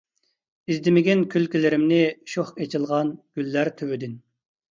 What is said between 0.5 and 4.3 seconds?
ئىزدىمىگىن كۈلكىلىرىمنى، شوخ ئېچىلغان گۈللەر تۈۋىدىن.